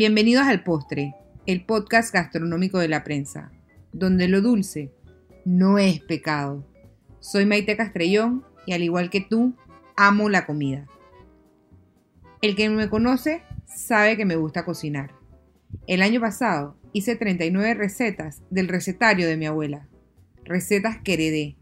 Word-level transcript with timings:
Bienvenidos 0.00 0.46
al 0.46 0.64
Postre, 0.64 1.14
el 1.44 1.66
podcast 1.66 2.14
gastronómico 2.14 2.78
de 2.78 2.88
la 2.88 3.04
prensa, 3.04 3.52
donde 3.92 4.28
lo 4.28 4.40
dulce 4.40 4.90
no 5.44 5.76
es 5.76 6.00
pecado. 6.00 6.66
Soy 7.18 7.44
Maite 7.44 7.76
Castrellón 7.76 8.42
y 8.64 8.72
al 8.72 8.82
igual 8.82 9.10
que 9.10 9.20
tú, 9.20 9.54
amo 9.98 10.30
la 10.30 10.46
comida. 10.46 10.86
El 12.40 12.56
que 12.56 12.70
me 12.70 12.88
conoce 12.88 13.42
sabe 13.66 14.16
que 14.16 14.24
me 14.24 14.36
gusta 14.36 14.64
cocinar. 14.64 15.12
El 15.86 16.00
año 16.00 16.18
pasado 16.18 16.78
hice 16.94 17.14
39 17.16 17.74
recetas 17.74 18.40
del 18.48 18.68
recetario 18.68 19.28
de 19.28 19.36
mi 19.36 19.44
abuela, 19.44 19.86
recetas 20.44 20.96
que 21.04 21.12
heredé. 21.12 21.56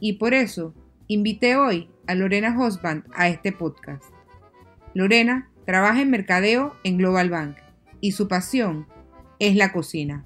Y 0.00 0.14
por 0.14 0.32
eso 0.32 0.74
invité 1.08 1.56
hoy 1.56 1.90
a 2.06 2.14
Lorena 2.14 2.58
Hosband 2.58 3.04
a 3.12 3.28
este 3.28 3.52
podcast. 3.52 4.04
Lorena 4.94 5.50
trabaja 5.66 6.00
en 6.00 6.10
mercadeo 6.10 6.74
en 6.82 6.96
Global 6.96 7.28
Bank 7.28 7.65
y 8.00 8.12
su 8.12 8.28
pasión 8.28 8.86
es 9.38 9.56
la 9.56 9.72
cocina, 9.72 10.24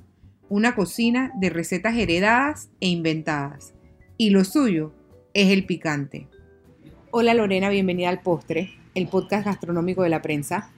una 0.48 0.74
cocina 0.74 1.32
de 1.36 1.50
recetas 1.50 1.96
heredadas 1.96 2.68
e 2.80 2.88
inventadas. 2.88 3.74
Y 4.16 4.30
lo 4.30 4.44
suyo 4.44 4.92
es 5.34 5.50
el 5.50 5.64
picante. 5.64 6.28
Hola 7.10 7.34
Lorena, 7.34 7.68
bienvenida 7.68 8.08
al 8.08 8.20
Postre, 8.20 8.74
el 8.94 9.08
podcast 9.08 9.46
gastronómico 9.46 10.02
de 10.02 10.10
la 10.10 10.22
prensa. 10.22 10.70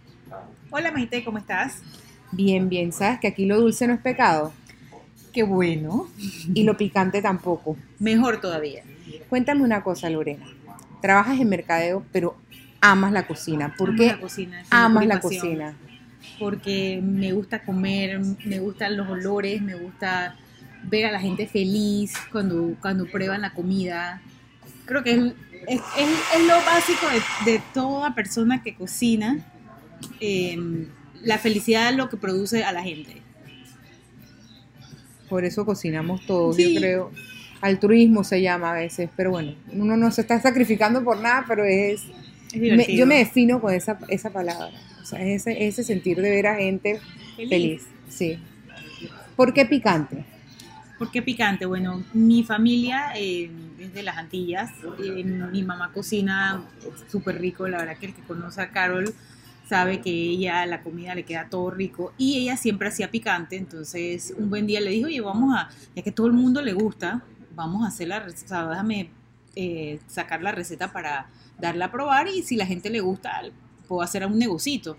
Hola 0.70 0.92
Maite, 0.92 1.24
¿cómo 1.24 1.38
estás? 1.38 1.82
Bien, 2.30 2.68
bien, 2.68 2.92
sabes 2.92 3.20
que 3.20 3.28
aquí 3.28 3.44
lo 3.44 3.60
dulce 3.60 3.86
no 3.86 3.94
es 3.94 4.00
pecado 4.00 4.52
Qué 5.32 5.42
bueno. 5.42 6.08
y 6.54 6.62
lo 6.64 6.76
picante 6.76 7.22
tampoco. 7.22 7.76
Mejor 7.98 8.40
todavía. 8.40 8.82
Cuéntame 9.28 9.62
una 9.62 9.82
cosa, 9.82 10.10
Lorena. 10.10 10.44
Trabajas 11.00 11.40
en 11.40 11.48
mercadeo, 11.48 12.04
pero 12.12 12.36
amas 12.80 13.12
la 13.12 13.26
cocina. 13.26 13.74
¿Por 13.76 13.96
qué 13.96 14.14
amas 14.70 15.06
la 15.06 15.20
cocina? 15.20 15.74
Porque 16.38 17.00
me 17.02 17.32
gusta 17.32 17.62
comer, 17.64 18.20
me 18.44 18.58
gustan 18.58 18.96
los 18.96 19.08
olores, 19.08 19.60
me 19.62 19.74
gusta 19.74 20.36
ver 20.84 21.06
a 21.06 21.12
la 21.12 21.20
gente 21.20 21.46
feliz 21.46 22.12
cuando, 22.30 22.74
cuando 22.80 23.06
prueban 23.06 23.40
la 23.42 23.52
comida. 23.52 24.20
Creo 24.84 25.02
que 25.04 25.12
es, 25.12 25.18
es- 25.68 25.80
es- 25.98 26.36
es 26.36 26.46
lo 26.46 26.56
básico 26.64 27.06
de, 27.44 27.52
de 27.52 27.62
toda 27.74 28.14
persona 28.14 28.62
que 28.62 28.74
cocina. 28.74 29.38
eh, 30.20 30.56
la 31.22 31.38
felicidad 31.38 31.90
es 31.90 31.96
lo 31.96 32.08
que 32.08 32.16
produce 32.16 32.64
a 32.64 32.72
la 32.72 32.82
gente. 32.82 33.22
Por 35.28 35.44
eso 35.44 35.64
cocinamos 35.64 36.26
todos, 36.26 36.56
Sí. 36.56 36.74
yo 36.74 36.80
creo. 36.80 37.10
Altruismo 37.60 38.24
se 38.24 38.42
llama 38.42 38.70
a 38.72 38.74
veces, 38.74 39.08
pero 39.16 39.30
bueno, 39.30 39.54
uno 39.72 39.96
no 39.96 40.10
se 40.10 40.22
está 40.22 40.40
sacrificando 40.40 41.04
por 41.04 41.20
nada, 41.20 41.44
pero 41.46 41.64
es... 41.64 42.02
Me- 42.54 42.96
yo 42.96 43.06
me 43.06 43.18
defino 43.18 43.60
con 43.60 43.72
esa, 43.72 43.98
esa 44.08 44.30
palabra. 44.30 44.72
Es 45.12 45.46
ese, 45.46 45.66
ese 45.66 45.84
sentir 45.84 46.20
de 46.20 46.30
ver 46.30 46.46
a 46.46 46.56
gente 46.56 47.00
feliz. 47.36 47.86
Sí. 48.08 48.38
¿Por 49.36 49.52
qué 49.54 49.64
picante? 49.66 50.24
¿Por 50.98 51.10
qué 51.10 51.20
picante? 51.22 51.66
Bueno, 51.66 52.04
mi 52.12 52.44
familia 52.44 53.12
eh, 53.16 53.50
es 53.80 53.92
de 53.92 54.02
las 54.02 54.18
Antillas. 54.18 54.70
eh, 55.02 55.24
mi 55.24 55.62
mamá 55.64 55.90
cocina 55.92 56.62
súper 57.10 57.40
rico. 57.40 57.66
La 57.66 57.78
verdad 57.78 57.96
que 57.98 58.06
el 58.06 58.14
que 58.14 58.22
conoce 58.22 58.60
a 58.60 58.70
Carol 58.70 59.12
sabe 59.68 60.00
que 60.00 60.10
ella 60.10 60.64
la 60.66 60.82
comida 60.82 61.14
le 61.14 61.24
queda 61.24 61.48
todo 61.48 61.70
rico. 61.70 62.12
Y 62.18 62.38
ella 62.38 62.56
siempre 62.56 62.88
hacía 62.88 63.10
picante. 63.10 63.56
Entonces, 63.56 64.32
un 64.36 64.50
buen 64.50 64.66
día 64.66 64.80
le 64.80 64.90
dijo, 64.90 65.06
oye, 65.06 65.20
vamos 65.20 65.56
a, 65.56 65.70
ya 65.96 66.02
que 66.02 66.12
todo 66.12 66.26
el 66.28 66.34
mundo 66.34 66.62
le 66.62 66.72
gusta, 66.72 67.22
vamos 67.54 67.84
a 67.84 67.88
hacer 67.88 68.08
la 68.08 68.20
receta. 68.20 68.68
déjame 68.68 69.10
eh, 69.56 69.98
sacar 70.06 70.42
la 70.42 70.52
receta 70.52 70.92
para 70.92 71.26
darla 71.58 71.86
a 71.86 71.90
probar. 71.90 72.28
Y 72.28 72.42
si 72.42 72.54
la 72.54 72.66
gente 72.66 72.90
le 72.90 73.00
gusta, 73.00 73.42
puedo 73.92 74.00
hacer 74.00 74.24
un 74.24 74.38
negocito. 74.38 74.96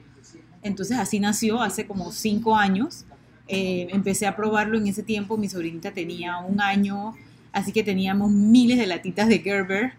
Entonces, 0.62 1.00
así 1.00 1.20
nació 1.20 1.64
hace 1.64 1.88
como 1.88 2.12
cinco 2.12 2.56
años. 2.56 3.06
Eh, 3.48 3.88
empecé 3.90 4.28
a 4.28 4.36
probarlo 4.36 4.78
en 4.78 4.86
ese 4.86 5.02
tiempo, 5.02 5.36
mi 5.36 5.50
sobrinita 5.50 5.92
tenía 5.92 6.38
un 6.38 6.62
año, 6.62 7.16
así 7.52 7.72
que 7.72 7.82
teníamos 7.82 8.30
miles 8.30 8.78
de 8.78 8.86
latitas 8.86 9.28
de 9.30 9.40
Gerber 9.40 9.94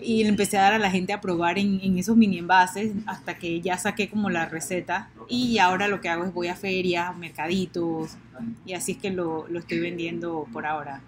y 0.00 0.22
le 0.22 0.28
empecé 0.28 0.58
a 0.58 0.62
dar 0.62 0.74
a 0.74 0.78
la 0.78 0.92
gente 0.92 1.12
a 1.12 1.20
probar 1.20 1.58
en, 1.58 1.80
en 1.82 1.98
esos 1.98 2.16
mini 2.16 2.38
envases 2.38 2.92
hasta 3.06 3.36
que 3.36 3.60
ya 3.60 3.78
saqué 3.78 4.08
como 4.08 4.30
la 4.30 4.46
receta 4.46 5.10
y 5.28 5.58
ahora 5.58 5.88
lo 5.88 6.00
que 6.00 6.08
hago 6.08 6.24
es 6.24 6.32
voy 6.32 6.46
a 6.46 6.54
ferias, 6.54 7.16
mercaditos 7.18 8.16
y 8.64 8.74
así 8.74 8.92
es 8.92 8.98
que 8.98 9.10
lo, 9.10 9.48
lo 9.48 9.58
estoy 9.58 9.80
vendiendo 9.80 10.46
por 10.52 10.66
ahora. 10.66 11.00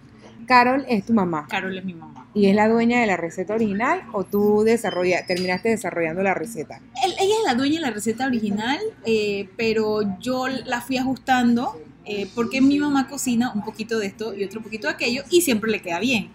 Carol 0.47 0.85
es 0.89 1.05
tu 1.07 1.13
mamá 1.13 1.47
Carol 1.49 1.77
es 1.77 1.85
mi 1.85 1.95
mamá. 1.95 2.27
y 2.35 2.47
es 2.47 2.55
la 2.55 2.69
dueña 2.69 3.01
de 3.01 3.07
la 3.07 3.17
receta 3.17 3.55
original 3.55 4.03
o 4.13 4.25
tú 4.25 4.63
desarrolla, 4.65 5.25
terminaste 5.27 5.69
desarrollando 5.71 6.23
la 6.23 6.35
receta. 6.35 6.81
Él- 7.05 7.15
ella 7.21 7.35
es 7.39 7.45
la 7.47 7.55
dueña 7.55 7.77
de 7.77 7.81
la 7.81 7.91
receta 7.91 8.27
original, 8.27 8.79
eh, 9.05 9.49
pero 9.57 10.19
yo 10.21 10.47
la 10.49 10.81
fui 10.81 10.97
ajustando 10.99 11.81
eh, 12.05 12.27
porque 12.35 12.61
mi 12.61 12.79
mamá 12.79 13.07
cocina 13.09 13.53
un 13.55 13.63
poquito 13.65 13.99
de 13.99 14.07
esto 14.07 14.35
y 14.35 14.43
otro 14.45 14.63
poquito 14.63 14.87
de 14.89 14.95
aquello 14.95 15.23
y 15.31 15.43
siempre 15.43 15.71
le 15.71 15.83
queda 15.83 16.01
bien. 16.01 16.31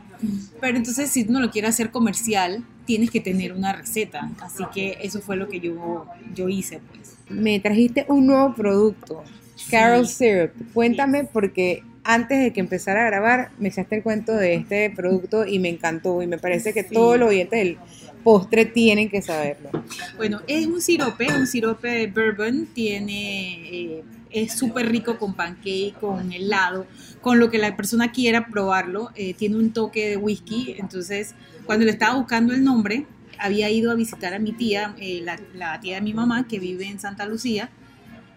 Pero 0.61 0.77
entonces 0.77 1.09
si 1.09 1.25
uno 1.27 1.39
lo 1.41 1.49
quiere 1.51 1.67
hacer 1.67 1.89
comercial, 1.91 2.63
tienes 2.85 3.09
que 3.11 3.19
tener 3.19 3.51
una 3.53 3.73
receta. 3.73 4.29
Así 4.41 4.63
que 4.73 4.97
eso 5.01 5.19
fue 5.19 5.35
lo 5.35 5.49
que 5.49 5.59
yo, 5.59 6.05
yo 6.35 6.47
hice, 6.47 6.79
pues. 6.91 7.15
Me 7.29 7.59
trajiste 7.59 8.05
un 8.07 8.27
nuevo 8.27 8.53
producto, 8.53 9.23
Carol 9.71 10.05
Sí. 10.07 10.15
Syrup. 10.15 10.51
Cuéntame 10.73 11.23
porque 11.25 11.83
antes 12.03 12.41
de 12.41 12.51
que 12.53 12.59
empezara 12.59 13.03
a 13.03 13.05
grabar 13.05 13.51
me 13.59 13.69
echaste 13.69 13.95
el 13.97 14.03
cuento 14.03 14.33
de 14.33 14.55
este 14.55 14.89
producto 14.89 15.45
y 15.45 15.59
me 15.59 15.69
encantó 15.69 16.21
y 16.21 16.27
me 16.27 16.37
parece 16.37 16.73
que 16.73 16.83
Sí. 16.83 16.93
todos 16.93 17.17
los 17.17 17.29
oyentes 17.29 17.59
del 17.59 17.77
postre 18.23 18.65
tienen 18.65 19.09
que 19.09 19.21
saberlo. 19.21 19.69
Bueno, 20.17 20.41
es 20.47 20.65
un 20.67 20.81
sirope, 20.81 21.27
un 21.33 21.45
sirope 21.47 21.87
de 21.89 22.07
bourbon, 22.07 22.67
tiene, 22.73 23.69
eh, 23.69 24.03
es 24.31 24.53
súper 24.53 24.89
rico 24.89 25.17
con 25.17 25.33
pancake, 25.33 25.93
con 25.99 26.31
helado, 26.31 26.87
con 27.21 27.39
lo 27.39 27.49
que 27.49 27.57
la 27.57 27.75
persona 27.75 28.11
quiera 28.11 28.47
probarlo, 28.47 29.11
eh, 29.15 29.33
tiene 29.33 29.57
un 29.57 29.71
toque 29.73 30.09
de 30.09 30.17
whisky, 30.17 30.75
entonces 30.79 31.35
cuando 31.65 31.85
le 31.85 31.91
estaba 31.91 32.15
buscando 32.17 32.53
el 32.53 32.63
nombre, 32.63 33.05
había 33.39 33.69
ido 33.69 33.91
a 33.91 33.95
visitar 33.95 34.33
a 34.33 34.39
mi 34.39 34.53
tía, 34.53 34.95
eh, 34.99 35.19
la, 35.23 35.37
la 35.53 35.79
tía 35.81 35.95
de 35.95 36.01
mi 36.01 36.13
mamá, 36.13 36.47
que 36.47 36.59
vive 36.59 36.85
en 36.85 36.99
Santa 36.99 37.25
Lucía, 37.25 37.69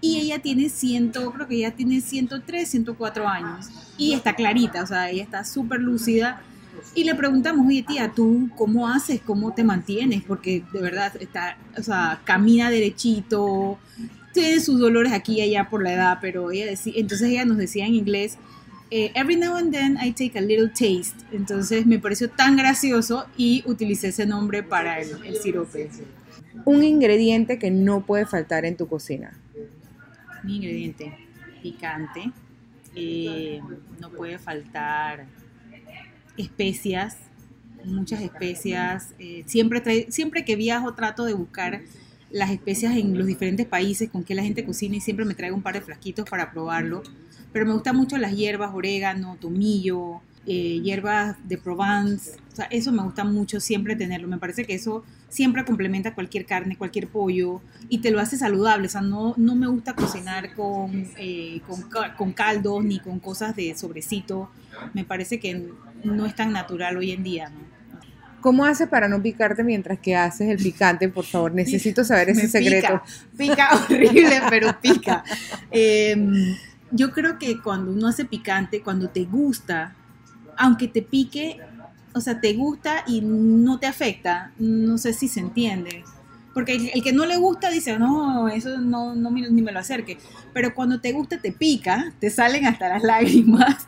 y 0.01 0.19
ella 0.19 0.41
tiene 0.41 0.69
ciento, 0.69 1.33
creo 1.33 1.49
que 1.49 1.57
ella 1.57 1.71
tiene 1.73 2.01
103, 2.01 2.69
104 2.69 3.29
años, 3.29 3.67
y 3.97 4.13
está 4.13 4.35
clarita, 4.35 4.83
o 4.83 4.87
sea, 4.87 5.11
ella 5.11 5.23
está 5.23 5.45
súper 5.45 5.81
lúcida, 5.81 6.43
y 6.95 7.05
le 7.05 7.15
preguntamos, 7.15 7.67
oye 7.67 7.83
tía, 7.83 8.13
¿tú 8.15 8.49
cómo 8.57 8.89
haces? 8.89 9.21
¿Cómo 9.21 9.53
te 9.53 9.65
mantienes? 9.65 10.23
Porque 10.23 10.63
de 10.73 10.81
verdad 10.81 11.13
está, 11.21 11.59
o 11.77 11.83
sea, 11.83 12.21
camina 12.25 12.71
derechito, 12.71 13.79
tiene 14.33 14.61
sus 14.61 14.79
dolores 14.79 15.13
aquí 15.13 15.39
y 15.39 15.41
allá 15.43 15.69
por 15.69 15.83
la 15.83 15.93
edad, 15.93 16.19
pero 16.21 16.51
ella 16.51 16.67
decía, 16.67 16.93
entonces 16.97 17.29
ella 17.29 17.45
nos 17.45 17.57
decía 17.57 17.87
en 17.87 17.95
inglés, 17.95 18.39
eh, 18.91 19.11
every 19.15 19.37
now 19.37 19.57
and 19.57 19.73
then 19.73 19.99
I 20.01 20.13
take 20.13 20.39
a 20.39 20.41
little 20.41 20.69
taste. 20.69 21.17
Entonces 21.33 21.87
me 21.87 21.99
pareció 21.99 22.31
tan 22.31 22.57
gracioso 22.57 23.27
y 23.37 23.63
utilicé 23.67 24.09
ese 24.09 24.27
nombre 24.27 24.63
para 24.63 25.01
el, 25.01 25.11
el 25.25 25.37
sirope. 25.37 25.91
Un 26.65 26.85
ingrediente 26.85 27.59
que 27.59 27.71
no 27.71 28.07
puede 28.07 28.27
faltar 28.27 28.65
en 28.65 28.77
tu 28.77 28.87
cocina. 28.89 29.37
Ingrediente 30.47 31.17
picante, 31.63 32.31
eh, 32.95 33.61
no 34.01 34.11
puede 34.11 34.39
faltar 34.39 35.27
especias, 36.37 37.17
muchas 37.85 38.21
especias. 38.23 39.15
eh, 39.19 39.45
siempre, 39.47 40.07
siempre 40.11 40.45
que 40.45 40.57
viajo 40.57 40.95
trato 40.95 41.25
de 41.25 41.35
buscar 41.35 41.83
las 42.31 42.51
especias 42.51 42.97
en 42.97 43.17
los 43.17 43.27
diferentes 43.27 43.67
países 43.67 44.11
con 44.11 44.25
que 44.25 44.35
la 44.35 44.43
gente 44.43 44.65
cocina 44.65 44.97
y 44.97 45.01
siempre 45.01 45.25
me 45.25 45.35
traigo 45.35 45.57
un 45.57 45.63
par 45.63 45.75
de 45.75 45.81
frasquitos 45.81 46.29
para 46.29 46.51
probarlo. 46.51 47.03
Pero 47.53 47.67
me 47.67 47.73
gustan 47.73 47.97
mucho 47.97 48.19
las 48.19 48.35
hierbas, 48.35 48.75
orégano, 48.75 49.37
tomillo, 49.41 50.21
eh, 50.47 50.81
hierbas 50.83 51.37
de 51.49 51.59
Provence. 51.59 52.33
O 52.53 52.57
sea, 52.57 52.67
eso 52.71 52.93
me 52.93 53.03
gusta 53.03 53.25
mucho 53.25 53.61
siempre 53.61 53.97
tenerlo. 53.97 54.29
Me 54.29 54.39
parece 54.39 54.65
que 54.65 54.75
eso 54.75 55.05
siempre 55.29 55.65
complementa 55.65 56.15
cualquier 56.15 56.47
carne, 56.47 56.77
cualquier 56.77 57.09
pollo 57.09 57.61
y 57.89 57.99
te 57.99 58.11
lo 58.11 58.21
hace 58.21 58.37
saludable. 58.37 58.87
O 58.87 58.91
sea, 58.91 59.01
no, 59.03 59.35
no 59.37 59.55
me 59.55 59.67
gusta 59.67 59.95
cocinar 59.95 60.55
con, 60.55 61.07
eh, 61.19 61.61
con, 61.67 61.83
ca- 61.83 62.15
con 62.17 62.33
caldos 62.33 62.83
ni 62.85 62.99
con 63.01 63.19
cosas 63.21 63.55
de 63.57 63.77
sobrecito. 63.77 64.51
Me 64.95 65.05
parece 65.05 65.39
que 65.41 65.69
no 66.05 66.27
es 66.27 66.35
tan 66.35 66.53
natural 66.53 66.97
hoy 66.97 67.11
en 67.13 67.23
día, 67.23 67.49
¿no? 67.51 67.67
¿Cómo 68.41 68.65
haces 68.65 68.89
para 68.89 69.09
no 69.09 69.21
picarte 69.21 69.65
mientras 69.65 69.99
que 69.99 70.15
haces 70.15 70.49
el 70.49 70.59
picante? 70.59 71.09
Por 71.09 71.25
favor, 71.25 71.53
necesito 71.53 72.05
saber 72.05 72.31
ese 72.31 72.47
secreto. 72.49 73.03
Pica, 73.37 73.69
pica 73.69 73.85
horrible, 73.91 74.41
pero 74.49 74.81
pica. 74.81 75.25
Eh, 75.73 76.55
yo 76.93 77.11
creo 77.11 77.39
que 77.39 77.61
cuando 77.61 77.91
uno 77.93 78.07
hace 78.07 78.25
picante, 78.25 78.83
cuando 78.83 79.09
te 79.09 79.25
gusta, 79.25 79.97
aunque 80.59 80.89
te 80.89 81.03
pique, 81.03 81.59
o 82.15 82.21
sea, 82.21 82.41
te 82.41 82.55
gusta 82.55 83.05
y 83.07 83.21
no 83.23 83.79
te 83.79 83.87
afecta, 83.87 84.53
no 84.59 84.97
sé 84.99 85.13
si 85.13 85.29
se 85.29 85.41
entiende. 85.41 86.03
Porque 86.55 86.75
el, 86.75 86.91
el 86.95 87.03
que 87.03 87.13
no 87.13 87.27
le 87.27 87.37
gusta 87.37 87.69
dice, 87.71 87.99
no, 87.99 88.49
eso 88.49 88.79
no, 88.79 89.15
no 89.15 89.31
me- 89.31 89.51
ni 89.51 89.61
me 89.61 89.73
lo 89.73 89.79
acerque. 89.81 90.17
Pero 90.55 90.75
cuando 90.75 91.01
te 91.01 91.13
gusta, 91.13 91.39
te 91.39 91.53
pica, 91.53 92.13
te 92.19 92.31
salen 92.31 92.65
hasta 92.67 92.89
las 92.89 93.03
lágrimas. 93.13 93.87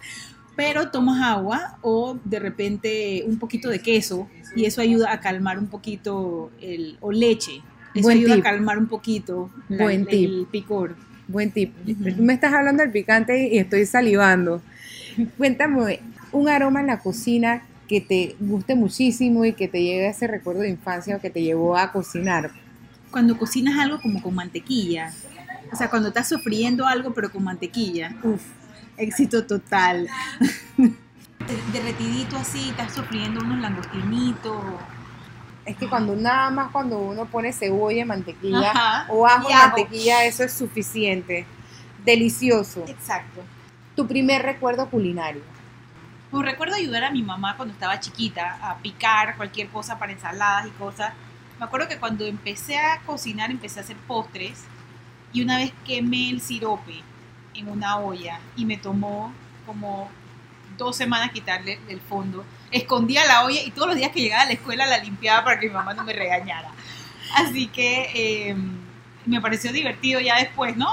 Pero 0.54 0.90
tomas 0.90 1.22
agua 1.22 1.78
o 1.82 2.18
de 2.24 2.38
repente 2.40 3.22
un 3.26 3.38
poquito 3.38 3.68
de 3.70 3.78
queso 3.78 4.28
y 4.56 4.64
eso 4.66 4.80
ayuda 4.82 5.12
a 5.12 5.20
calmar 5.20 5.58
un 5.58 5.68
poquito 5.68 6.50
el, 6.60 6.98
o 7.00 7.12
leche. 7.12 7.62
Eso 7.94 8.02
Buen 8.02 8.18
ayuda 8.18 8.34
tip. 8.34 8.44
a 8.44 8.50
calmar 8.50 8.76
un 8.78 8.86
poquito 8.88 9.50
la- 9.70 9.84
Buen 9.84 10.00
el, 10.00 10.06
tip. 10.08 10.28
el 10.30 10.46
picor. 10.50 10.96
Buen 11.28 11.50
tip. 11.52 11.72
Tú 12.16 12.22
me 12.22 12.34
estás 12.34 12.52
hablando 12.52 12.82
del 12.82 12.90
picante 12.92 13.48
y 13.54 13.58
estoy 13.58 13.86
salivando. 13.86 14.60
Cuéntame, 15.36 16.00
un 16.32 16.48
aroma 16.48 16.80
en 16.80 16.86
la 16.88 16.98
cocina 16.98 17.62
que 17.88 18.00
te 18.00 18.36
guste 18.40 18.74
muchísimo 18.74 19.44
y 19.44 19.54
que 19.54 19.68
te 19.68 19.82
llegue 19.82 20.06
a 20.06 20.10
ese 20.10 20.26
recuerdo 20.26 20.60
de 20.60 20.68
infancia 20.70 21.16
o 21.16 21.20
que 21.20 21.30
te 21.30 21.42
llevó 21.42 21.76
a 21.76 21.90
cocinar. 21.92 22.50
Cuando 23.10 23.38
cocinas 23.38 23.78
algo 23.78 24.00
como 24.00 24.22
con 24.22 24.34
mantequilla, 24.34 25.12
o 25.72 25.76
sea, 25.76 25.88
cuando 25.88 26.08
estás 26.08 26.28
sofriendo 26.28 26.86
algo 26.86 27.14
pero 27.14 27.30
con 27.32 27.44
mantequilla, 27.44 28.14
Uf, 28.22 28.42
éxito 28.98 29.46
total. 29.46 30.06
Derretidito 31.72 32.36
así, 32.36 32.68
estás 32.70 32.92
sofriendo 32.92 33.40
unos 33.40 33.58
langostinitos. 33.60 34.62
es 35.64 35.76
que 35.76 35.88
cuando 35.88 36.14
nada 36.14 36.50
más 36.50 36.70
cuando 36.70 36.98
uno 36.98 37.24
pone 37.26 37.52
cebolla, 37.52 38.04
mantequilla 38.04 38.70
Ajá. 38.70 39.06
o 39.10 39.26
ajo, 39.26 39.48
Y 39.48 39.52
ajo. 39.52 39.66
mantequilla, 39.76 40.24
eso 40.24 40.44
es 40.44 40.52
suficiente. 40.52 41.46
Delicioso. 42.04 42.84
Exacto. 42.86 43.40
Tu 43.96 44.06
primer 44.06 44.42
recuerdo 44.42 44.88
culinario. 44.90 45.42
Pues 46.30 46.44
recuerdo 46.44 46.74
ayudar 46.74 47.04
a 47.04 47.10
mi 47.10 47.22
mamá 47.22 47.56
cuando 47.56 47.72
estaba 47.72 48.00
chiquita 48.00 48.58
a 48.60 48.76
picar 48.78 49.36
cualquier 49.36 49.68
cosa 49.68 49.98
para 49.98 50.12
ensaladas 50.12 50.66
y 50.66 50.70
cosas. 50.70 51.14
Me 51.58 51.64
acuerdo 51.64 51.88
que 51.88 51.96
cuando 51.96 52.26
empecé 52.26 52.76
a 52.76 53.00
cocinar 53.06 53.50
empecé 53.50 53.80
a 53.80 53.82
hacer 53.82 53.96
postres 53.96 54.64
y 55.32 55.42
una 55.42 55.56
vez 55.56 55.72
quemé 55.86 56.28
el 56.28 56.42
sirope 56.42 57.02
en 57.54 57.68
una 57.68 57.96
olla 57.98 58.40
y 58.56 58.66
me 58.66 58.76
tomó 58.76 59.32
como 59.64 60.10
dos 60.76 60.96
semanas 60.96 61.30
quitarle 61.32 61.80
el 61.88 62.00
fondo. 62.00 62.44
Escondía 62.70 63.24
la 63.24 63.44
olla 63.44 63.62
y 63.62 63.70
todos 63.70 63.88
los 63.88 63.96
días 63.96 64.12
que 64.12 64.20
llegaba 64.20 64.42
a 64.42 64.46
la 64.46 64.52
escuela 64.52 64.86
la 64.86 64.98
limpiaba 64.98 65.44
para 65.44 65.58
que 65.58 65.68
mi 65.68 65.72
mamá 65.72 65.94
no 65.94 66.04
me 66.04 66.12
regañara. 66.12 66.70
Así 67.36 67.68
que 67.68 68.10
eh, 68.14 68.56
me 69.24 69.40
pareció 69.40 69.72
divertido 69.72 70.20
ya 70.20 70.36
después, 70.36 70.76
¿no? 70.76 70.88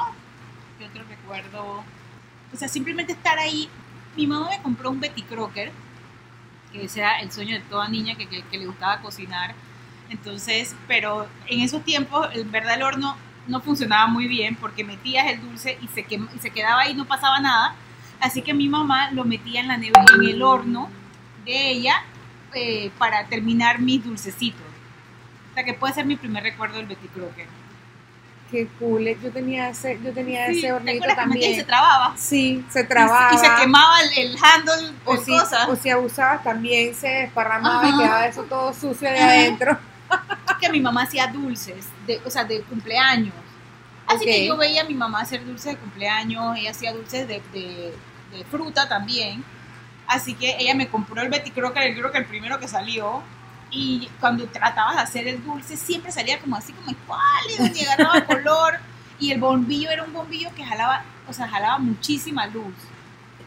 Yo 0.79 0.87
otro 0.87 1.03
recuerdo, 1.09 1.83
o 2.53 2.57
sea, 2.57 2.69
simplemente 2.69 3.11
estar 3.11 3.37
ahí 3.37 3.69
mi 4.15 4.27
mamá 4.27 4.49
me 4.49 4.61
compró 4.61 4.89
un 4.89 4.99
Betty 4.99 5.21
Crocker, 5.23 5.71
que 6.71 6.85
ese 6.85 6.99
era 6.99 7.19
el 7.19 7.31
sueño 7.31 7.55
de 7.55 7.61
toda 7.61 7.87
niña 7.87 8.15
que, 8.15 8.43
le 8.57 8.65
gustaba 8.65 9.01
cocinar. 9.01 9.55
Entonces, 10.09 10.75
pero 10.87 11.27
en 11.47 11.61
esos 11.61 11.83
tiempos, 11.83 12.27
en 12.33 12.51
verdad, 12.51 12.75
el 12.75 12.83
horno 12.83 13.15
no 13.47 13.61
funcionaba 13.61 14.07
muy 14.07 14.27
bien 14.27 14.55
porque 14.55 14.83
metías 14.83 15.27
el 15.27 15.41
dulce 15.41 15.77
y 15.81 15.87
se, 15.87 16.05
quem- 16.07 16.29
y 16.35 16.39
se 16.39 16.49
quedaba 16.49 16.81
ahí, 16.81 16.93
no 16.93 17.05
pasaba 17.05 17.39
nada. 17.39 17.75
Así 18.19 18.41
que 18.41 18.53
mi 18.53 18.69
mamá 18.69 19.11
lo 19.11 19.25
metía 19.25 19.61
en 19.61 19.67
la 19.67 19.77
nevera, 19.77 20.05
en 20.15 20.23
el 20.29 20.41
horno 20.41 20.89
de 21.45 21.71
ella 21.71 22.03
eh, 22.53 22.91
para 22.97 23.25
terminar 23.25 23.79
mis 23.79 24.03
dulcecitos. 24.03 24.61
O 25.51 25.53
sea, 25.53 25.63
que 25.63 25.73
puede 25.73 25.93
ser 25.93 26.05
mi 26.05 26.15
primer 26.15 26.43
recuerdo 26.43 26.77
del 26.77 26.85
Betty 26.85 27.07
Crocker. 27.07 27.47
Qué 28.51 28.67
cool. 28.79 29.05
Yo 29.21 29.31
tenía 29.31 29.69
ese, 29.69 29.99
yo 30.03 30.13
tenía 30.13 30.47
Sí, 30.47 30.59
ese 30.59 30.67
¿Te 30.67 30.73
hornito 30.73 31.03
acuerdas 31.03 31.15
que 31.15 31.31
se 31.31 31.39
también. 31.41 31.65
trababa? 31.65 32.13
Sí, 32.17 32.65
se 32.69 32.83
trababa. 32.83 33.33
Y, 33.33 33.37
se 33.37 33.47
quemaba 33.59 34.01
el, 34.01 34.17
el 34.17 34.37
handle 34.43 34.93
o 35.03 35.13
o 35.13 35.17
si, 35.17 35.31
cosas. 35.31 35.67
o 35.67 35.75
si 35.75 35.89
abusabas 35.89 36.43
también 36.43 36.93
se 36.93 37.07
desparramaba 37.07 37.87
y 37.89 37.97
quedaba 37.97 38.27
eso 38.27 38.43
todo 38.43 38.71
sucio 38.73 39.09
de 39.09 39.17
Ajá. 39.19 39.27
adentro. 39.29 39.77
que 40.61 40.69
mi 40.69 40.79
mamá 40.79 41.03
hacía 41.03 41.27
dulces, 41.27 41.87
de, 42.05 42.21
o 42.23 42.29
sea, 42.29 42.45
de 42.45 42.61
cumpleaños. 42.61 43.33
Así 44.07 44.23
que 44.23 44.45
yo 44.45 44.55
veía 44.55 44.81
a 44.81 44.85
mi 44.85 44.93
mamá 44.93 45.21
hacer 45.21 45.43
dulces 45.43 45.73
de 45.73 45.77
cumpleaños, 45.77 46.55
ella 46.57 46.71
hacía 46.71 46.93
dulces 46.93 47.27
de, 47.27 47.41
de- 47.51 47.93
de 48.31 48.43
fruta 48.45 48.87
también. 48.87 49.43
Así 50.07 50.35
que 50.35 50.55
ella 50.59 50.75
me 50.75 50.87
compró 50.87 51.21
el 51.23 51.29
Betty 51.29 51.49
Crocker, 51.51 51.81
el, 51.83 51.95
creo 51.97 52.11
que 52.11 52.19
el 52.19 52.25
primero 52.25 52.59
que 52.59 52.67
salió. 52.67 53.23
Y 53.77 54.09
cuando 54.21 54.45
tratabas 54.47 54.95
de 54.95 55.01
hacer 55.01 55.27
el 55.27 55.43
dulce, 55.43 55.75
siempre 55.75 56.09
salía 56.11 56.39
como 56.39 56.55
así, 56.55 56.71
como 56.71 56.95
pálido, 57.05 57.67
ni 57.73 57.81
agarraba 57.85 58.23
color. 58.25 58.79
Y 59.19 59.31
el 59.31 59.39
bombillo 59.39 59.89
era 59.91 60.03
un 60.03 60.13
bombillo 60.13 60.49
que 60.55 60.63
jalaba, 60.63 61.03
o 61.27 61.33
sea, 61.33 61.47
jalaba 61.47 61.77
muchísima 61.79 62.45
luz. 62.47 62.73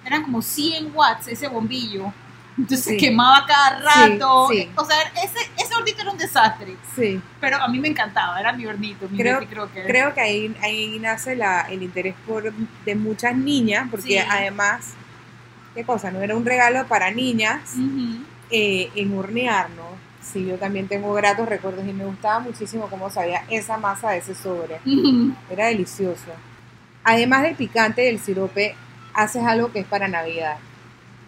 Eran 0.05 0.23
como 0.23 0.43
100 0.43 0.91
watts 0.95 1.29
ese 1.29 1.49
bombillo. 1.49 2.13
Entonces 2.59 2.87
Sí. 2.87 2.97
quemaba 2.97 3.47
cada 3.47 3.79
rato. 3.81 4.49
Sí, 4.51 4.63
sí. 4.63 4.71
O 4.77 4.85
sea, 4.85 4.97
ese, 5.23 5.39
ese 5.57 5.75
hornito 5.77 6.01
era 6.03 6.11
un 6.11 6.19
desastre. 6.19 6.77
Sí. 6.97 7.21
Pero 7.41 7.57
a 7.63 7.69
mí 7.69 7.79
me 7.79 7.89
encantaba, 7.89 8.39
era 8.41 8.53
mi 8.53 8.67
hornito, 8.67 9.09
mi 9.09 9.17
Creo- 9.19 9.47
Crocker. 9.49 9.87
Creo 9.87 10.13
que 10.13 10.21
ahí, 10.21 10.57
ahí 10.63 10.99
nace 10.99 11.37
la, 11.37 11.63
el 11.63 11.83
interés 11.83 12.15
por, 12.27 12.53
de 12.53 12.95
muchas 12.97 13.37
niñas, 13.37 13.87
porque 13.91 14.21
además, 14.21 14.95
¿qué 15.75 15.85
cosa? 15.85 16.11
No 16.11 16.21
era 16.21 16.37
un 16.37 16.45
regalo 16.45 16.87
para 16.89 17.11
niñas 17.13 17.75
Ujú. 17.75 18.25
eh, 18.51 18.91
en 18.97 19.17
hornear, 19.17 19.71
¿no? 19.71 19.88
Sí, 20.21 20.45
yo 20.47 20.59
también 20.59 20.89
tengo 20.89 21.13
gratos 21.15 21.49
recuerdos 21.49 21.87
y 21.87 21.93
me 21.93 22.05
gustaba 22.05 22.41
muchísimo 22.41 22.89
cómo 22.89 23.09
sabía 23.11 23.45
esa 23.49 23.79
masa 23.79 24.11
de 24.11 24.19
ese 24.19 24.35
sobre. 24.35 24.81
Era 25.49 25.67
delicioso. 25.67 26.33
Además 27.05 27.43
del 27.43 27.57
picante 27.57 28.03
del 28.03 28.19
sirope, 28.21 28.75
haces 29.15 29.43
algo 29.45 29.73
que 29.73 29.81
es 29.81 29.87
para 29.87 30.09
Navidad. 30.09 30.59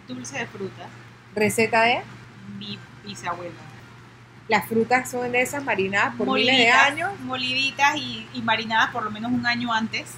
Dulce 0.07 0.37
de 0.39 0.45
fruta, 0.47 0.87
Receta 1.33 1.83
de 1.83 2.01
mi 2.59 2.77
bisabuela. 3.05 3.55
las 4.47 4.67
frutas 4.67 5.09
son 5.09 5.31
de 5.31 5.41
esas 5.41 5.63
marinadas 5.63 6.15
por 6.15 6.29
miles 6.29 6.57
de 6.57 6.73
Moliditas, 6.73 6.87
años. 6.91 7.19
Moliditas 7.21 7.95
y, 7.95 8.27
y 8.33 8.41
marinadas 8.41 8.91
por 8.91 9.03
lo 9.03 9.11
menos 9.11 9.31
un 9.31 9.45
año 9.47 9.73
antes, 9.73 10.11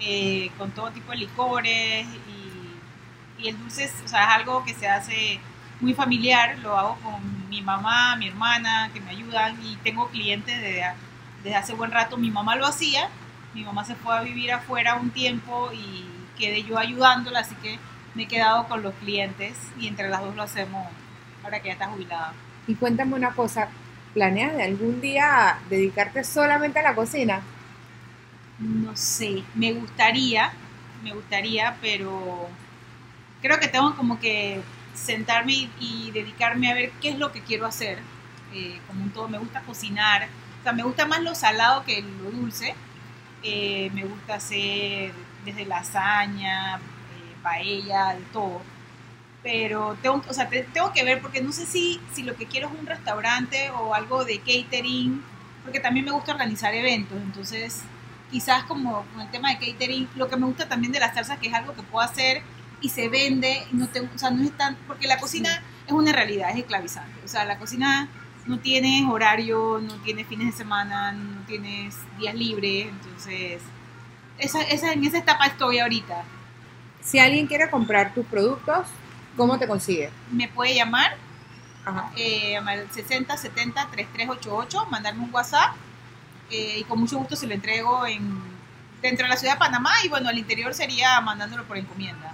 eh, 0.00 0.50
con 0.56 0.70
todo 0.72 0.90
tipo 0.90 1.12
de 1.12 1.18
licores. 1.18 2.06
Y, 2.26 3.42
y 3.44 3.48
el 3.48 3.58
dulce 3.58 3.84
es, 3.84 3.92
o 4.04 4.08
sea, 4.08 4.22
es 4.24 4.34
algo 4.36 4.64
que 4.64 4.74
se 4.74 4.88
hace 4.88 5.38
muy 5.80 5.92
familiar, 5.92 6.58
lo 6.60 6.76
hago 6.76 6.96
con 7.02 7.35
mi 7.48 7.62
mamá, 7.62 8.16
mi 8.16 8.28
hermana, 8.28 8.90
que 8.92 9.00
me 9.00 9.10
ayudan 9.10 9.56
y 9.64 9.76
tengo 9.76 10.08
clientes 10.08 10.60
desde, 10.60 10.84
desde 11.42 11.56
hace 11.56 11.74
buen 11.74 11.90
rato. 11.90 12.16
Mi 12.16 12.30
mamá 12.30 12.56
lo 12.56 12.66
hacía, 12.66 13.08
mi 13.54 13.64
mamá 13.64 13.84
se 13.84 13.94
fue 13.94 14.16
a 14.16 14.22
vivir 14.22 14.52
afuera 14.52 14.94
un 14.96 15.10
tiempo 15.10 15.70
y 15.72 16.04
quedé 16.38 16.62
yo 16.62 16.78
ayudándola, 16.78 17.40
así 17.40 17.54
que 17.56 17.78
me 18.14 18.24
he 18.24 18.28
quedado 18.28 18.66
con 18.66 18.82
los 18.82 18.94
clientes 18.94 19.56
y 19.78 19.88
entre 19.88 20.08
las 20.08 20.20
dos 20.20 20.34
lo 20.34 20.42
hacemos 20.42 20.86
ahora 21.42 21.60
que 21.60 21.68
ya 21.68 21.74
está 21.74 21.88
jubilada. 21.88 22.32
Y 22.66 22.74
cuéntame 22.74 23.14
una 23.14 23.32
cosa, 23.32 23.68
¿planeas 24.14 24.56
de 24.56 24.64
algún 24.64 25.00
día 25.00 25.58
dedicarte 25.70 26.24
solamente 26.24 26.78
a 26.78 26.82
la 26.82 26.94
cocina? 26.94 27.42
No 28.58 28.96
sé, 28.96 29.44
me 29.54 29.72
gustaría, 29.72 30.50
me 31.02 31.12
gustaría, 31.12 31.76
pero 31.80 32.48
creo 33.42 33.60
que 33.60 33.68
tengo 33.68 33.94
como 33.94 34.18
que 34.18 34.62
sentarme 34.96 35.52
y, 35.54 35.72
y 35.80 36.10
dedicarme 36.12 36.70
a 36.70 36.74
ver 36.74 36.92
qué 37.00 37.10
es 37.10 37.18
lo 37.18 37.32
que 37.32 37.42
quiero 37.42 37.66
hacer. 37.66 38.00
Eh, 38.52 38.80
como 38.86 39.02
un 39.04 39.10
todo, 39.12 39.28
me 39.28 39.38
gusta 39.38 39.62
cocinar, 39.62 40.28
o 40.60 40.62
sea, 40.62 40.72
me 40.72 40.82
gusta 40.84 41.06
más 41.06 41.20
lo 41.22 41.34
salado 41.34 41.84
que 41.84 42.02
lo 42.02 42.30
dulce. 42.30 42.74
Eh, 43.42 43.90
me 43.94 44.04
gusta 44.04 44.36
hacer 44.36 45.14
desde 45.44 45.66
lasaña, 45.66 46.76
eh, 46.78 47.36
paella, 47.42 48.14
de 48.14 48.22
todo. 48.32 48.62
Pero 49.42 49.96
tengo, 50.02 50.22
o 50.28 50.32
sea, 50.34 50.48
te- 50.48 50.64
tengo 50.64 50.92
que 50.92 51.04
ver 51.04 51.20
porque 51.20 51.40
no 51.42 51.52
sé 51.52 51.66
si, 51.66 52.00
si 52.12 52.22
lo 52.24 52.34
que 52.36 52.46
quiero 52.46 52.68
es 52.68 52.74
un 52.80 52.86
restaurante 52.86 53.70
o 53.70 53.94
algo 53.94 54.24
de 54.24 54.38
catering, 54.40 55.22
porque 55.62 55.80
también 55.80 56.06
me 56.06 56.12
gusta 56.12 56.32
organizar 56.32 56.74
eventos, 56.74 57.18
entonces 57.22 57.82
quizás 58.30 58.64
como 58.64 59.04
con 59.12 59.20
el 59.22 59.30
tema 59.30 59.50
de 59.54 59.58
catering, 59.72 60.08
lo 60.16 60.28
que 60.28 60.36
me 60.36 60.46
gusta 60.46 60.68
también 60.68 60.92
de 60.92 60.98
las 61.00 61.14
salsas 61.14 61.38
que 61.38 61.48
es 61.48 61.54
algo 61.54 61.74
que 61.74 61.82
puedo 61.82 62.04
hacer 62.04 62.42
y 62.86 62.88
se 62.88 63.08
vende, 63.08 63.66
y 63.72 63.76
no 63.76 63.88
te, 63.88 64.00
o 64.00 64.08
sea, 64.18 64.30
no 64.30 64.44
es 64.44 64.56
tan, 64.56 64.76
porque 64.86 65.08
la 65.08 65.18
cocina 65.18 65.60
es 65.86 65.92
una 65.92 66.12
realidad, 66.12 66.50
es 66.50 66.58
esclavizante, 66.58 67.20
o 67.24 67.28
sea, 67.28 67.44
la 67.44 67.58
cocina 67.58 68.08
no 68.46 68.60
tienes 68.60 69.04
horario, 69.10 69.80
no 69.82 69.94
tienes 70.04 70.28
fines 70.28 70.52
de 70.52 70.56
semana, 70.56 71.10
no 71.10 71.42
tienes 71.46 71.96
días 72.16 72.36
libres, 72.36 72.86
entonces 72.88 73.60
esa, 74.38 74.62
esa, 74.62 74.92
en 74.92 75.04
esa 75.04 75.18
etapa 75.18 75.46
estoy 75.46 75.80
ahorita. 75.80 76.22
Si 77.00 77.18
alguien 77.18 77.48
quiere 77.48 77.68
comprar 77.70 78.14
tus 78.14 78.24
productos, 78.26 78.86
¿cómo 79.36 79.58
te 79.58 79.66
consigue? 79.66 80.10
Me 80.30 80.46
puede 80.46 80.76
llamar 80.76 81.16
Ajá. 81.84 82.12
eh, 82.16 82.56
al 82.56 82.88
60 82.88 83.36
70 83.36 83.88
3388, 83.90 84.86
mandarme 84.90 85.24
un 85.24 85.34
WhatsApp 85.34 85.74
eh, 86.50 86.78
y 86.78 86.84
con 86.84 87.00
mucho 87.00 87.18
gusto 87.18 87.34
se 87.34 87.48
lo 87.48 87.54
entrego 87.54 88.06
en, 88.06 88.40
dentro 89.02 89.24
de 89.26 89.30
la 89.30 89.36
ciudad 89.36 89.54
de 89.54 89.58
Panamá 89.58 89.90
y 90.04 90.08
bueno, 90.08 90.28
al 90.28 90.38
interior 90.38 90.72
sería 90.72 91.20
mandándolo 91.20 91.64
por 91.64 91.76
encomienda. 91.78 92.32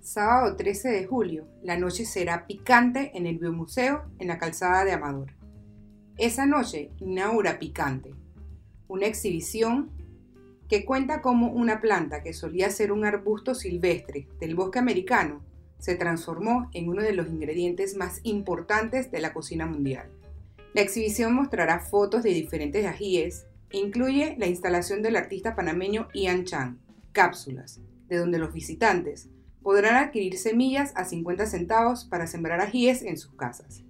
Sábado 0.00 0.56
13 0.56 0.88
de 0.88 1.06
julio, 1.06 1.46
la 1.62 1.76
noche 1.76 2.04
será 2.04 2.44
picante 2.48 3.12
en 3.14 3.28
el 3.28 3.38
Biomuseo 3.38 4.02
en 4.18 4.26
la 4.26 4.36
calzada 4.36 4.84
de 4.84 4.90
Amador. 4.90 5.32
Esa 6.16 6.44
noche 6.44 6.90
inaugura 6.98 7.60
Picante, 7.60 8.12
una 8.88 9.06
exhibición 9.06 9.92
que 10.68 10.84
cuenta 10.84 11.22
cómo 11.22 11.52
una 11.52 11.80
planta 11.80 12.24
que 12.24 12.32
solía 12.32 12.68
ser 12.70 12.90
un 12.90 13.04
arbusto 13.04 13.54
silvestre 13.54 14.26
del 14.40 14.56
bosque 14.56 14.80
americano 14.80 15.40
se 15.78 15.94
transformó 15.94 16.68
en 16.74 16.88
uno 16.88 17.02
de 17.02 17.12
los 17.12 17.28
ingredientes 17.28 17.96
más 17.96 18.18
importantes 18.24 19.12
de 19.12 19.20
la 19.20 19.32
cocina 19.32 19.66
mundial. 19.66 20.10
La 20.74 20.80
exhibición 20.80 21.32
mostrará 21.32 21.78
fotos 21.78 22.24
de 22.24 22.30
diferentes 22.30 22.84
ajíes 22.86 23.46
e 23.70 23.78
incluye 23.78 24.34
la 24.36 24.48
instalación 24.48 25.00
del 25.00 25.14
artista 25.14 25.54
panameño 25.54 26.08
Ian 26.12 26.44
Chang, 26.44 26.78
cápsulas, 27.12 27.80
de 28.08 28.16
donde 28.16 28.38
los 28.38 28.52
visitantes 28.52 29.30
podrán 29.62 29.96
adquirir 29.96 30.38
semillas 30.38 30.92
a 30.96 31.04
50 31.04 31.46
centavos 31.46 32.04
para 32.04 32.26
sembrar 32.26 32.60
ajíes 32.60 33.02
en 33.02 33.16
sus 33.16 33.34
casas. 33.34 33.84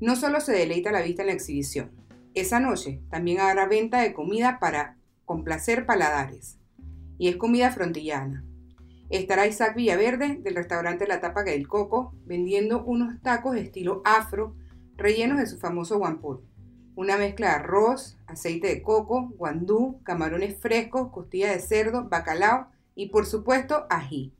No 0.00 0.16
solo 0.16 0.40
se 0.40 0.52
deleita 0.52 0.92
la 0.92 1.02
vista 1.02 1.22
en 1.22 1.28
la 1.28 1.34
exhibición, 1.34 1.90
esa 2.34 2.60
noche 2.60 3.00
también 3.10 3.40
habrá 3.40 3.66
venta 3.66 4.00
de 4.00 4.12
comida 4.12 4.60
para 4.60 4.96
complacer 5.24 5.84
paladares, 5.84 6.58
y 7.18 7.26
es 7.26 7.36
comida 7.36 7.72
frontillana. 7.72 8.44
Estará 9.08 9.48
Isaac 9.48 9.74
Villaverde 9.74 10.36
del 10.36 10.54
restaurante 10.54 11.08
La 11.08 11.20
Tapa 11.20 11.42
del 11.42 11.66
Coco 11.66 12.14
vendiendo 12.24 12.84
unos 12.84 13.20
tacos 13.20 13.54
de 13.54 13.62
estilo 13.62 14.00
afro 14.04 14.54
rellenos 14.96 15.38
de 15.38 15.46
su 15.46 15.58
famoso 15.58 15.98
guampur. 15.98 16.44
Una 16.94 17.16
mezcla 17.16 17.48
de 17.48 17.54
arroz, 17.54 18.16
aceite 18.28 18.68
de 18.68 18.82
coco, 18.82 19.30
guandú, 19.36 20.00
camarones 20.04 20.56
frescos, 20.56 21.10
costilla 21.10 21.50
de 21.50 21.58
cerdo, 21.58 22.08
bacalao 22.08 22.68
y 22.94 23.08
por 23.08 23.26
supuesto 23.26 23.86
ají. 23.90 24.32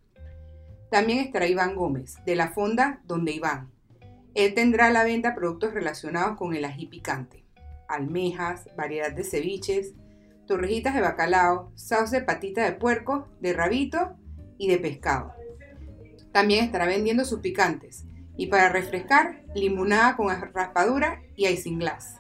También 0.90 1.20
estará 1.20 1.46
Iván 1.46 1.76
Gómez, 1.76 2.16
de 2.26 2.34
la 2.34 2.48
fonda 2.48 3.00
Donde 3.04 3.32
Iván. 3.32 3.70
Él 4.34 4.54
tendrá 4.54 4.86
a 4.86 4.90
la 4.90 5.04
venta 5.04 5.34
productos 5.34 5.72
relacionados 5.72 6.36
con 6.36 6.54
el 6.54 6.64
ají 6.64 6.86
picante, 6.86 7.44
almejas, 7.88 8.68
variedad 8.76 9.12
de 9.12 9.24
ceviches, 9.24 9.94
torrejitas 10.46 10.94
de 10.94 11.00
bacalao, 11.00 11.72
sauce 11.76 12.18
de 12.18 12.24
patita 12.24 12.64
de 12.64 12.72
puerco, 12.72 13.28
de 13.40 13.52
rabito 13.52 14.16
y 14.58 14.68
de 14.68 14.78
pescado. 14.78 15.32
También 16.32 16.64
estará 16.64 16.86
vendiendo 16.86 17.24
sus 17.24 17.40
picantes 17.40 18.04
y 18.36 18.46
para 18.46 18.68
refrescar, 18.68 19.44
limonada 19.54 20.16
con 20.16 20.28
raspadura 20.52 21.22
y 21.36 21.46
isinglass. 21.46 22.16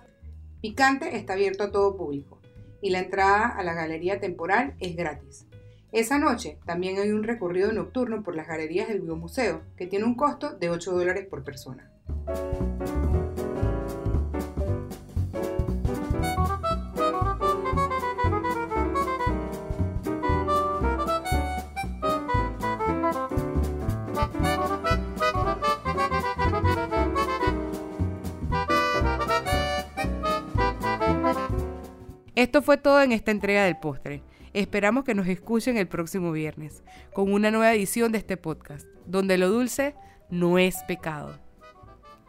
Picante 0.60 1.16
está 1.16 1.32
abierto 1.32 1.64
a 1.64 1.72
todo 1.72 1.96
público 1.96 2.40
y 2.82 2.90
la 2.90 3.00
entrada 3.00 3.48
a 3.48 3.62
la 3.62 3.74
galería 3.74 4.20
temporal 4.20 4.74
es 4.78 4.94
gratis. 4.94 5.46
Esa 5.92 6.18
noche 6.18 6.56
también 6.64 6.98
hay 6.98 7.10
un 7.10 7.24
recorrido 7.24 7.72
nocturno 7.72 8.22
por 8.22 8.36
las 8.36 8.46
galerías 8.46 8.86
del 8.86 9.00
Biomuseo 9.00 9.62
que 9.76 9.88
tiene 9.88 10.04
un 10.04 10.14
costo 10.14 10.56
de 10.56 10.70
8 10.70 10.92
dólares 10.92 11.26
por 11.28 11.42
persona. 11.42 11.90
Esto 32.36 32.62
fue 32.62 32.78
todo 32.78 33.02
en 33.02 33.10
esta 33.10 33.32
entrega 33.32 33.64
del 33.64 33.76
postre. 33.76 34.22
Esperamos 34.52 35.04
que 35.04 35.14
nos 35.14 35.28
escuchen 35.28 35.76
el 35.76 35.86
próximo 35.86 36.32
viernes 36.32 36.82
con 37.12 37.32
una 37.32 37.50
nueva 37.50 37.72
edición 37.72 38.10
de 38.10 38.18
este 38.18 38.36
podcast, 38.36 38.86
donde 39.06 39.38
lo 39.38 39.48
dulce 39.48 39.94
no 40.28 40.58
es 40.58 40.76
pecado. 40.88 41.38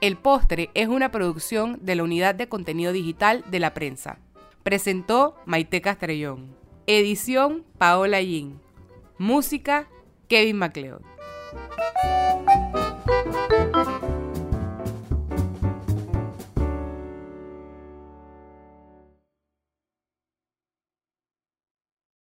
El 0.02 0.18
postre 0.18 0.70
es 0.74 0.88
una 0.88 1.12
producción 1.12 1.80
de 1.82 1.96
la 1.96 2.04
unidad 2.04 2.36
de 2.36 2.48
contenido 2.48 2.92
digital 2.92 3.44
de 3.50 3.60
la 3.60 3.74
prensa. 3.74 4.20
Presentó 4.64 5.36
Maite 5.46 5.82
Castrellón. 5.82 6.56
Edición 6.86 7.66
Paola 7.78 8.22
Yin. 8.22 8.60
Música 9.18 9.88
Kevin 10.28 10.58
MacLeod. 10.58 11.02